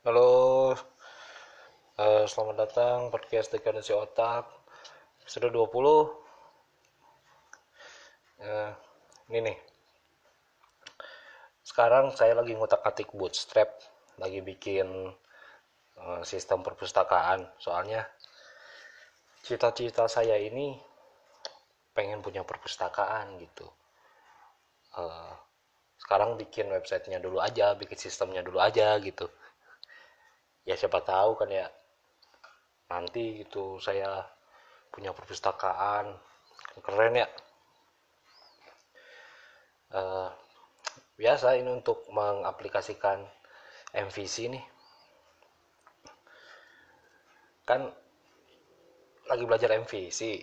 [0.00, 0.72] Halo,
[2.00, 4.48] uh, selamat datang podcast Dekadasi Otak
[5.20, 6.08] Episode 20 uh,
[9.28, 9.58] Ini nih.
[11.60, 13.76] Sekarang saya lagi ngutak-atik bootstrap
[14.16, 14.88] Lagi bikin
[16.00, 17.44] uh, sistem perpustakaan.
[17.60, 18.08] Soalnya
[19.44, 20.80] cita-cita saya ini
[21.92, 23.68] pengen punya perpustakaan gitu.
[24.96, 25.36] Uh,
[26.00, 29.28] sekarang bikin websitenya dulu aja bikin sistemnya dulu aja gitu
[30.64, 31.66] ya siapa tahu kan ya.
[32.90, 34.26] Nanti gitu saya
[34.90, 36.16] punya perpustakaan.
[36.80, 37.28] Keren ya.
[39.90, 40.30] Uh,
[41.18, 43.22] biasa ini untuk mengaplikasikan
[43.94, 44.64] MVC nih.
[47.66, 47.90] Kan
[49.30, 50.42] lagi belajar MVC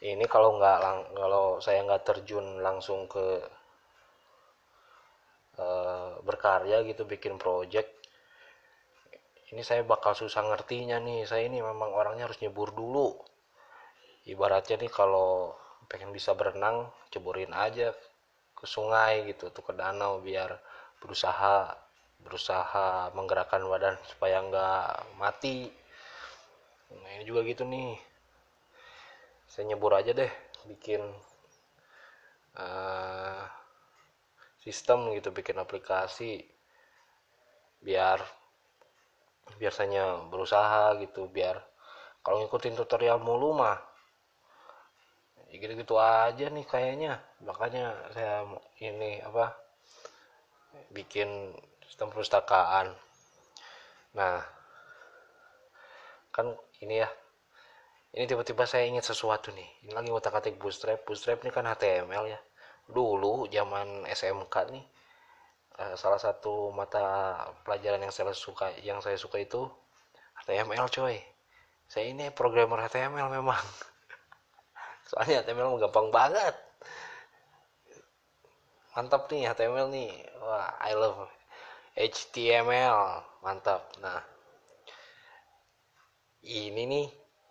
[0.00, 0.78] ini kalau nggak
[1.12, 3.44] kalau saya nggak terjun langsung ke
[5.60, 7.99] uh, berkarya gitu bikin project
[9.50, 11.26] ini saya bakal susah ngertinya nih.
[11.26, 13.18] Saya ini memang orangnya harus nyebur dulu.
[14.30, 15.58] Ibaratnya nih kalau
[15.90, 17.90] pengen bisa berenang ceburin aja
[18.54, 20.54] ke sungai gitu tuh ke danau biar
[21.02, 21.74] berusaha
[22.20, 25.66] berusaha menggerakkan badan supaya nggak mati.
[26.94, 27.98] Nah ini juga gitu nih.
[29.50, 30.30] Saya nyebur aja deh
[30.70, 31.02] bikin
[32.54, 33.42] uh,
[34.62, 36.44] sistem gitu bikin aplikasi
[37.80, 38.20] biar
[39.58, 41.58] biasanya berusaha gitu biar
[42.20, 43.80] kalau ngikutin tutorial mulu mah
[45.50, 47.18] ya gitu-gitu aja nih kayaknya.
[47.42, 48.46] Makanya saya
[48.78, 49.56] ini apa
[50.94, 51.56] bikin
[51.88, 52.94] sistem perpustakaan.
[54.14, 54.38] Nah
[56.30, 57.10] kan ini ya
[58.14, 59.66] ini tiba-tiba saya ingat sesuatu nih.
[59.86, 61.02] Ini lagi ngotak atik bootstrap.
[61.02, 62.38] Bootstrap ini kan HTML ya.
[62.86, 64.84] Dulu zaman SMK nih
[65.80, 69.64] uh, salah satu mata pelajaran yang saya suka yang saya suka itu
[70.44, 71.16] HTML coy.
[71.90, 73.58] Saya ini programmer HTML memang.
[75.08, 76.54] Soalnya HTML gampang banget.
[78.94, 80.12] Mantap nih HTML nih.
[80.44, 81.26] Wah I love
[81.96, 83.88] HTML mantap.
[84.04, 84.20] Nah
[86.44, 87.06] ini nih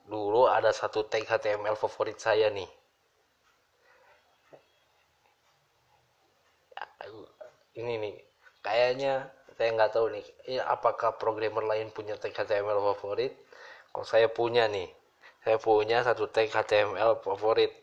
[0.09, 2.78] dulu ada satu tag HTML favorit saya nih
[7.77, 8.15] ini nih
[8.65, 10.25] kayaknya saya nggak tahu nih
[10.63, 13.35] apakah programmer lain punya tag HTML favorit?
[13.91, 14.87] Kalau saya punya nih
[15.43, 17.73] saya punya satu tag HTML favorit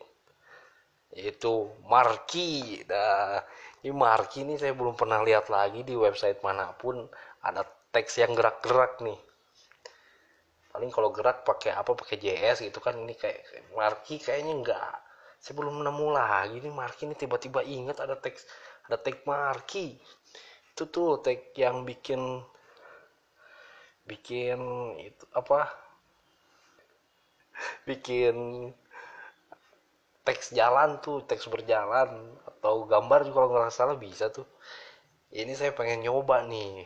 [1.15, 3.39] yaitu marquee nah
[3.81, 7.07] ini marquee ini saya belum pernah lihat lagi di website mana pun
[7.45, 9.15] ada teks yang gerak-gerak nih.
[10.73, 15.06] Paling kalau gerak pakai apa pakai JS gitu kan ini kayak marquee kayaknya enggak
[15.37, 18.43] saya belum nemu lagi nih marquee ini tiba-tiba ingat ada teks
[18.89, 19.99] ada tag marquee
[20.77, 22.21] itu tuh tag yang bikin
[24.07, 24.59] bikin
[25.01, 25.67] itu apa?
[27.89, 28.35] Bikin
[30.21, 32.09] teks jalan tuh teks berjalan
[32.45, 34.45] atau gambar juga kalau nggak salah bisa tuh.
[35.33, 36.85] Ini saya pengen nyoba nih.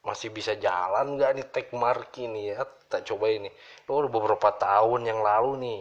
[0.00, 2.64] Masih bisa jalan nggak nih tag marki nih ya?
[2.88, 3.50] Tak coba ini
[3.92, 5.80] oh, beberapa tahun yang lalu nih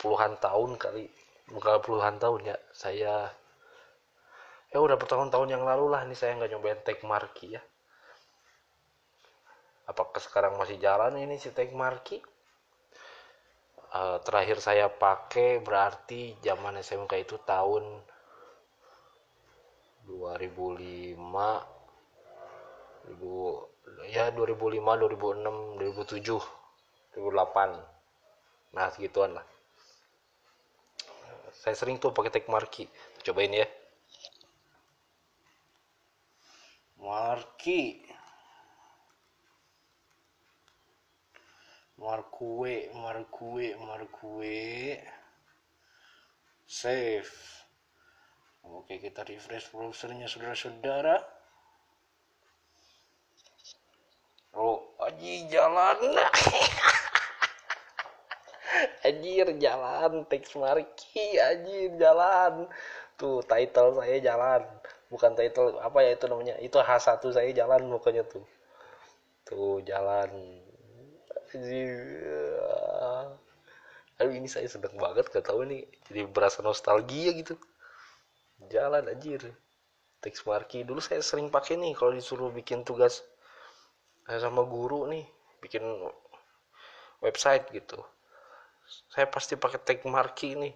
[0.00, 1.06] puluhan tahun kali.
[1.50, 3.26] Bukan puluhan tahun ya saya
[4.70, 7.62] ya udah bertahun-tahun yang lalu lah ini saya nggak nyobain tag marki ya.
[9.90, 12.22] Apakah sekarang masih jalan ini si tag marki
[13.94, 17.82] uh, terakhir saya pakai berarti zaman SMK itu tahun
[20.06, 21.18] 2005
[23.18, 23.70] 2000
[24.10, 29.42] ya 2005 2006 2007 2008 nah segituan lah
[31.60, 32.88] saya sering tuh pakai tag marki
[33.20, 33.68] cobain ya.
[36.96, 38.00] Marki
[42.00, 44.96] Markue Markue Markue.
[46.64, 47.36] Save.
[48.64, 51.20] Oke kita refresh browsernya saudara-saudara.
[54.56, 56.00] Oh aji jalan
[59.06, 62.68] anjir jalan teks marki anjir jalan.
[63.18, 64.62] Tuh title saya jalan.
[65.10, 66.54] Bukan title apa ya itu namanya?
[66.62, 68.46] Itu H1 saya jalan mukanya tuh.
[69.44, 70.30] Tuh jalan.
[74.20, 77.58] Aduh ini saya sedang banget gak tahu nih jadi berasa nostalgia gitu.
[78.70, 79.42] Jalan anjir.
[80.20, 80.84] Teks marki.
[80.84, 83.24] Dulu saya sering pakai nih kalau disuruh bikin tugas
[84.28, 85.26] sama guru nih.
[85.60, 85.82] Bikin
[87.20, 88.00] website gitu
[89.12, 90.74] saya pasti pakai tag marki nih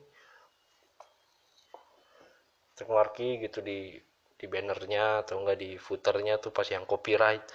[2.75, 3.99] tag marki gitu di
[4.34, 7.46] di bannernya atau enggak di footernya tuh pas yang copyright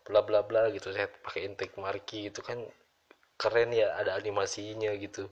[0.00, 0.88] bla bla bla gitu.
[0.88, 2.64] Saya pakai intake marki itu kan
[3.36, 5.28] keren ya ada animasinya gitu.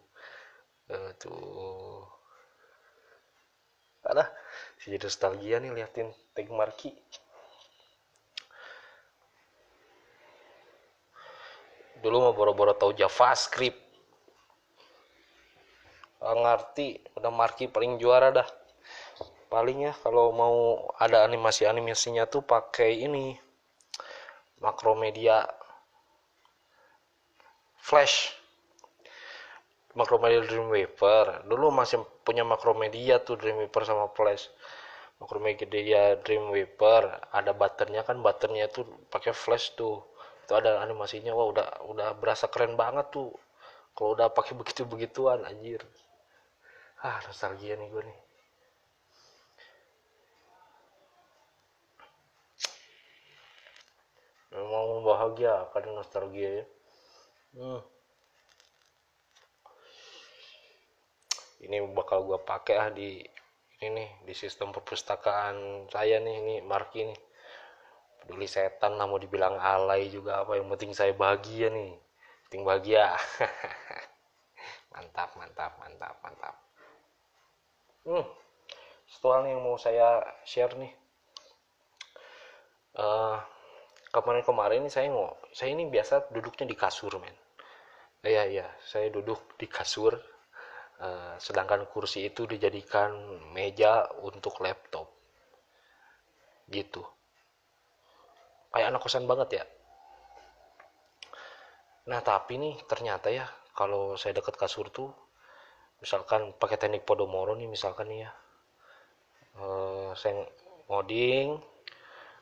[0.90, 2.04] Uh, tuh.
[4.04, 4.26] Ada
[4.80, 6.96] sih jadi nostalgia nih liatin tag marki
[12.00, 13.89] dulu mau boro-boro tahu JavaScript
[16.30, 16.88] Gak ngerti.
[17.18, 18.46] Udah marki paling juara dah.
[19.50, 23.34] Paling ya kalau mau ada animasi animasinya tuh pakai ini.
[24.62, 25.42] Makromedia.
[27.82, 28.30] Flash.
[29.98, 34.54] Makromedia Dreamweaver dulu masih punya makromedia tuh Dreamweaver sama flash.
[35.18, 39.98] Makromedia Dreamweaver ada buttonnya kan buttonnya itu pakai flash tuh.
[40.46, 41.34] Itu ada animasinya.
[41.34, 43.34] Wah udah udah berasa keren banget tuh.
[43.98, 45.82] Kalau udah pakai begitu begituan anjir
[47.00, 48.20] ah nostalgia nih gue nih.
[54.52, 56.66] Memang bahagia kan nostalgia ya.
[57.56, 57.82] Hmm.
[61.60, 63.20] ini bakal gue pakai ah di
[63.80, 67.20] ini nih di sistem perpustakaan saya nih ini marki nih.
[68.20, 71.96] Peduli setan lah mau dibilang alay juga apa yang penting saya bahagia nih.
[72.48, 73.16] Penting bahagia.
[74.92, 76.69] Mantap mantap mantap mantap
[78.06, 78.24] hmm,
[79.10, 80.92] setelah yang mau saya share nih.
[82.94, 83.38] Uh,
[84.10, 87.36] kemarin-kemarin ini saya mau saya ini biasa duduknya di kasur men.
[88.20, 88.66] Iya iya.
[88.84, 90.14] Saya duduk di kasur.
[91.00, 93.16] Uh, sedangkan kursi itu dijadikan
[93.56, 95.08] meja untuk laptop.
[96.68, 97.00] Gitu.
[98.70, 99.64] Kayak anak kosan banget ya.
[102.10, 105.08] Nah tapi nih ternyata ya kalau saya deket kasur tuh
[106.00, 108.30] misalkan pakai teknik podomoro nih misalkan nih ya.
[109.60, 110.48] Uh, saya
[110.88, 111.60] ngoding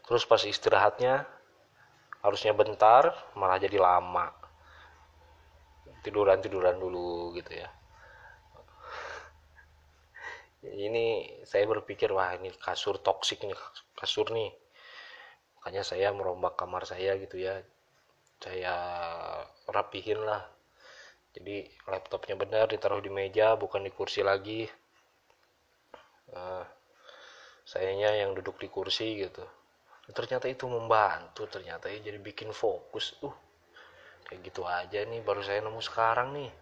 [0.06, 1.26] terus pas istirahatnya
[2.22, 4.30] harusnya bentar malah jadi lama.
[6.06, 7.68] Tiduran tiduran dulu gitu ya.
[10.58, 13.58] Ini saya berpikir wah ini kasur toksik nih
[13.98, 14.54] kasur nih.
[15.58, 17.62] Makanya saya merombak kamar saya gitu ya.
[18.38, 18.74] Saya
[19.66, 20.46] rapihin lah
[21.36, 24.64] jadi laptopnya benar ditaruh di meja bukan di kursi lagi.
[26.28, 26.64] Uh,
[27.68, 29.44] sayanya yang duduk di kursi gitu.
[30.08, 33.16] Ternyata itu membantu ternyata ya jadi bikin fokus.
[33.20, 33.48] Uh
[34.28, 36.52] kayak gitu aja nih baru saya nemu sekarang nih.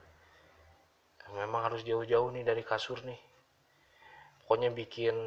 [1.35, 3.19] Memang harus jauh-jauh nih dari kasur nih.
[4.47, 5.19] Pokoknya bikin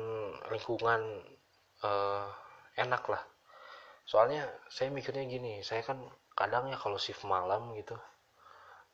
[0.48, 1.20] lingkungan
[1.84, 2.28] uh,
[2.80, 3.20] enak lah.
[4.08, 6.00] Soalnya saya mikirnya gini saya kan
[6.32, 8.00] kadang ya kalau shift malam gitu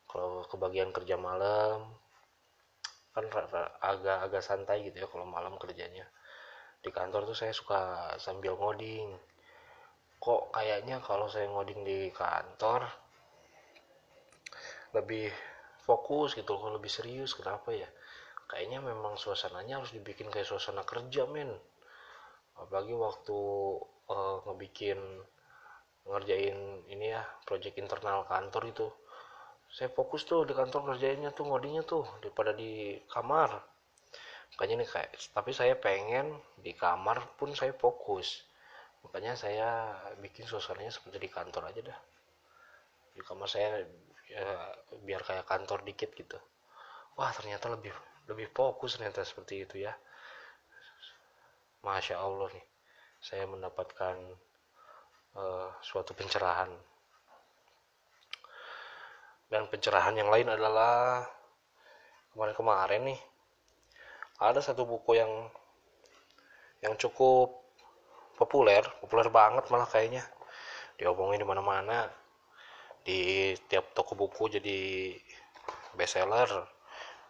[0.06, 1.90] kalau kebagian kerja malam
[3.16, 3.24] kan
[3.80, 6.04] agak-agak santai gitu ya kalau malam kerjanya.
[6.84, 9.16] Di kantor tuh saya suka sambil ngoding.
[10.20, 12.84] Kok kayaknya kalau saya ngoding di kantor
[14.92, 15.32] lebih
[15.84, 17.88] fokus gitu kok lebih serius kenapa ya?
[18.46, 21.50] Kayaknya memang suasananya harus dibikin kayak suasana kerja men.
[22.56, 23.38] Apalagi waktu
[24.12, 25.00] uh, ngebikin
[26.06, 28.86] ngerjain ini ya project internal kantor itu
[29.70, 33.50] saya fokus tuh di kantor ngerjainnya tuh ngodingnya tuh daripada di kamar.
[34.56, 38.46] Makanya nih kayak tapi saya pengen di kamar pun saya fokus.
[39.04, 39.68] Makanya saya
[40.18, 41.98] bikin suasananya seperti di kantor aja dah.
[43.12, 43.84] Di kamar saya
[44.26, 44.46] ya,
[45.04, 46.38] biar kayak kantor dikit gitu.
[47.18, 47.92] Wah ternyata lebih
[48.26, 49.92] lebih fokus ternyata seperti itu ya.
[51.86, 52.66] Masya allah nih
[53.22, 54.16] saya mendapatkan
[55.38, 56.70] uh, suatu pencerahan
[59.46, 61.22] dan pencerahan yang lain adalah
[62.34, 63.20] kemarin-kemarin nih
[64.36, 65.32] ada satu buku yang
[66.84, 67.66] yang cukup
[68.36, 70.24] populer populer banget malah kayaknya.
[71.00, 72.08] Diomongin di mana-mana
[73.00, 75.12] di tiap toko buku jadi
[75.96, 76.48] bestseller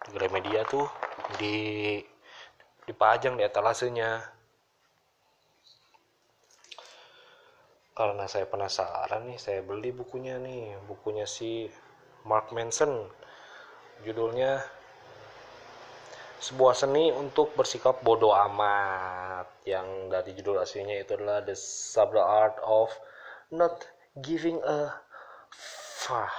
[0.02, 0.86] di Gramedia tuh
[1.38, 1.98] di
[2.86, 4.34] dipajang di etalasenya.
[7.96, 11.70] Karena saya penasaran nih saya beli bukunya nih bukunya si
[12.26, 13.06] Mark Manson.
[14.02, 14.60] Judulnya
[16.42, 22.60] sebuah seni untuk bersikap bodoh amat yang dari judul aslinya itu adalah The Subtle Art
[22.60, 22.92] of
[23.48, 23.88] Not
[24.20, 24.92] Giving a
[26.04, 26.34] Fuck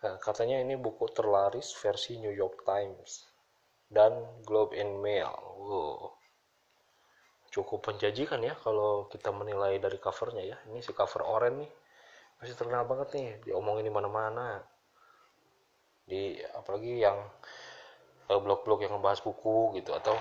[0.00, 3.28] nah, katanya ini buku terlaris versi New York Times
[3.86, 5.34] dan Globe and Mail.
[5.58, 6.14] Wow.
[7.54, 10.56] cukup menjanjikan ya kalau kita menilai dari covernya ya.
[10.68, 11.70] Ini si cover oranye nih
[12.36, 14.60] masih terkenal banget nih diomongin di mana-mana.
[16.06, 17.18] Di apalagi yang
[18.30, 20.14] uh, blog-blog yang ngebahas buku gitu atau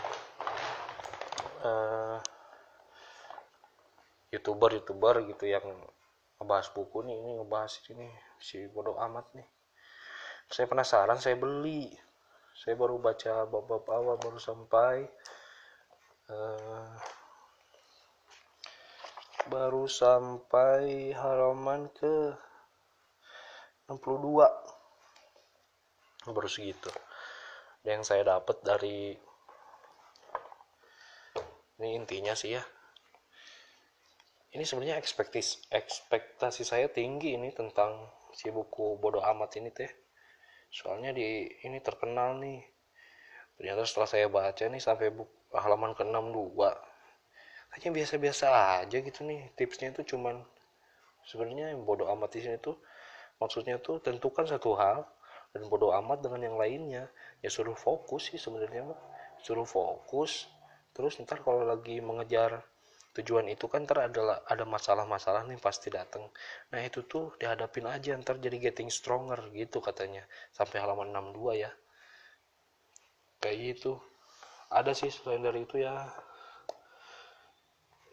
[1.65, 2.17] uh,
[4.33, 5.65] youtuber youtuber gitu yang
[6.41, 8.07] ngebahas buku nih ini ngebahas ini
[8.41, 9.47] si bodoh amat nih.
[10.51, 11.89] Saya penasaran saya beli.
[12.55, 15.03] Saya baru baca bab-bab awal baru sampai
[16.31, 16.95] uh,
[19.45, 22.33] baru sampai halaman ke
[23.85, 24.41] 62
[26.33, 26.89] baru segitu.
[27.85, 29.13] Yang saya dapat dari
[31.77, 32.63] ini intinya sih ya.
[34.55, 39.91] Ini sebenarnya ekspektasi ekspektasi saya tinggi ini tentang si buku bodoh amat ini teh.
[40.73, 42.65] Soalnya di ini terkenal nih.
[43.61, 46.57] Ternyata setelah saya baca nih sampai buku, halaman ke-62
[47.75, 48.45] aja biasa-biasa
[48.81, 50.39] aja gitu nih tipsnya itu cuman
[51.27, 52.79] sebenarnya yang bodoh amat di sini tuh
[53.43, 55.03] maksudnya tuh tentukan satu hal
[55.55, 57.07] dan bodoh amat dengan yang lainnya.
[57.39, 58.99] Ya suruh fokus sih sebenarnya mah.
[59.39, 60.51] Suruh fokus
[60.91, 62.63] terus ntar kalau lagi mengejar
[63.15, 66.23] tujuan itu kan ntar adalah ada masalah-masalah nih pasti datang
[66.71, 71.71] nah itu tuh dihadapin aja ntar jadi getting stronger gitu katanya sampai halaman 62 ya.
[73.39, 73.99] Kayak gitu.
[74.71, 75.95] Ada sih selain dari itu ya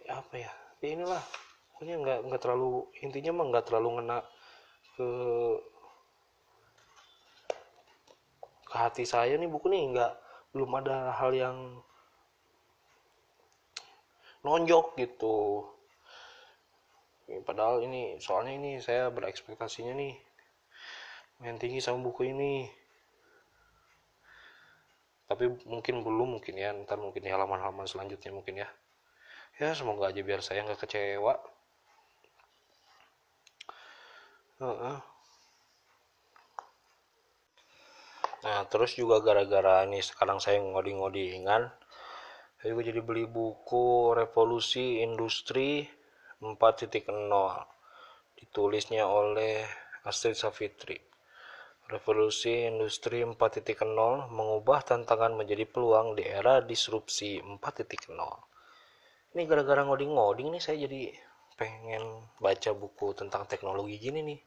[0.09, 1.25] apa ya ya inilah.
[1.73, 4.19] Pokoknya nggak nggak terlalu intinya mah nggak terlalu ngena
[4.99, 5.09] ke
[8.67, 9.83] ke hati saya nih buku nih.
[9.95, 10.13] Nggak
[10.53, 11.57] belum ada hal yang
[14.43, 15.67] nonjok gitu.
[17.47, 20.15] Padahal ini soalnya ini saya berekspektasinya nih
[21.41, 22.67] main tinggi sama buku ini.
[25.31, 26.75] Tapi mungkin belum mungkin ya.
[26.75, 28.69] Ntar mungkin di halaman-halaman selanjutnya mungkin ya
[29.61, 31.35] ya semoga aja biar saya nggak kecewa.
[38.43, 41.63] Nah terus juga gara-gara nih sekarang saya ngodi-ngodingan
[42.63, 45.83] saya juga jadi beli buku revolusi industri
[46.39, 47.03] 4.0
[48.39, 49.67] ditulisnya oleh
[50.07, 50.99] Astrid Savitri.
[51.91, 53.67] Revolusi Industri 4.0
[54.31, 58.52] mengubah tantangan menjadi peluang di era disrupsi 4.0.
[59.33, 61.09] Ini gara-gara ngoding-ngoding nih saya jadi
[61.57, 62.05] pengen
[62.37, 64.41] baca buku tentang teknologi gini nih.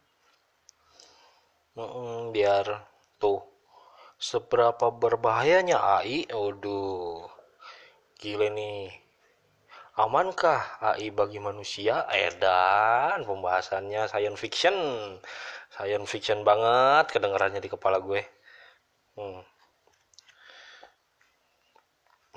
[1.76, 2.66] Hmm, biar
[3.18, 3.42] tuh
[4.22, 7.26] seberapa berbahayanya AI aduh
[8.22, 8.94] gile nih.
[9.98, 12.06] Amankah AI bagi manusia?
[12.14, 14.76] Edan pembahasannya science fiction.
[15.74, 18.22] Science fiction banget kedengarannya di kepala gue.
[19.18, 19.42] Hmm.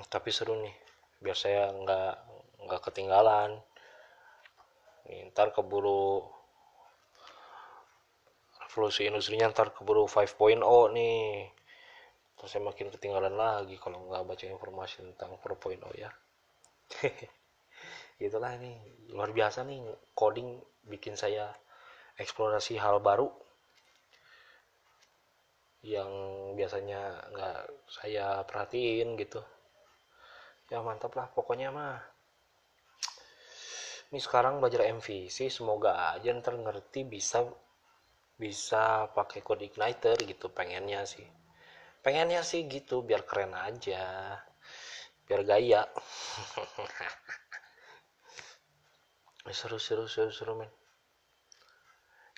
[0.09, 0.73] tapi seru nih
[1.21, 2.13] biar saya nggak
[2.65, 3.59] nggak ketinggalan.
[5.07, 6.21] Nih, ntar keburu
[8.69, 10.61] revolusi industrinya ntar keburu 5.0
[10.93, 11.49] nih.
[12.37, 16.13] Terus saya makin ketinggalan lagi kalau nggak baca informasi tentang 4.0 ya.
[18.29, 18.77] Itulah ini
[19.09, 21.51] luar biasa nih coding bikin saya
[22.21, 23.27] eksplorasi hal baru.
[25.81, 26.11] Yang
[26.59, 27.01] biasanya
[27.33, 29.41] nggak saya perhatiin gitu.
[30.69, 32.18] Ya mantap lah pokoknya mah
[34.09, 37.45] ini sekarang belajar MVC semoga aja ntar ngerti bisa
[38.41, 41.27] bisa pakai code igniter gitu pengennya sih.
[42.01, 44.01] Pengennya sih gitu biar keren aja
[45.29, 45.81] biar gaya.
[49.49, 50.69] Seru seru seru seru men.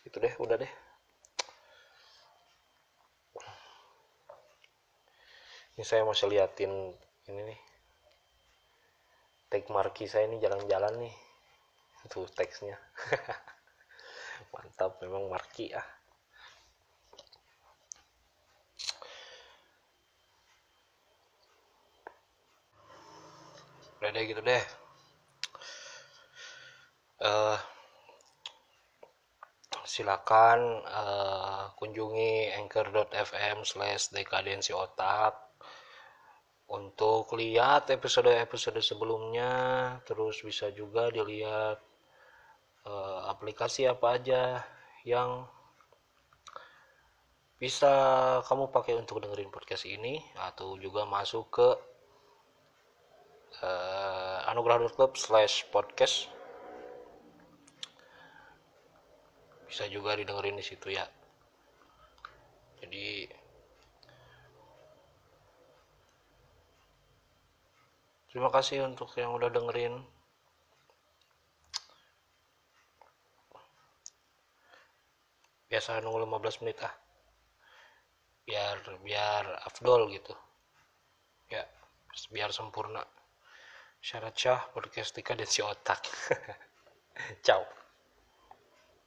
[0.04, 0.72] Gitu deh udah deh.
[5.76, 6.72] Ini saya masih liatin
[7.32, 7.60] ini nih.
[9.52, 11.31] Tag marki saya ini jalan-jalan nih
[12.12, 12.76] itu teksnya.
[14.52, 15.88] Mantap memang marki ah.
[24.04, 24.64] Udah deh gitu deh.
[27.22, 27.56] Uh,
[29.88, 35.56] silakan uh, kunjungi anchor.fm slash dekadensi otak
[36.68, 39.54] untuk lihat episode-episode sebelumnya.
[40.04, 41.91] Terus bisa juga dilihat
[42.86, 44.62] uh, aplikasi apa aja
[45.06, 45.46] yang
[47.62, 47.94] bisa
[48.50, 51.70] kamu pakai untuk dengerin podcast ini atau juga masuk ke
[53.62, 56.26] uh, anugerah.club slash podcast.
[59.70, 61.06] Bisa juga didengerin di situ ya.
[62.82, 63.30] Jadi
[68.34, 70.02] terima kasih untuk yang udah dengerin
[75.72, 76.94] biasa nunggu 15 menit ah.
[78.44, 80.36] Biar biar afdol gitu.
[81.48, 81.64] Ya
[82.36, 83.08] biar sempurna.
[84.04, 86.04] Syarat syah podcast tika dan si otak.
[87.46, 87.81] Ciao